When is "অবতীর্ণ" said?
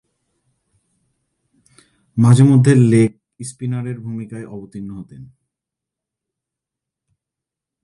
4.47-4.89